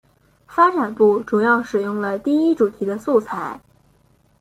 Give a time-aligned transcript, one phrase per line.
[0.47, 3.61] 发展部主要使用了第一主题的素材。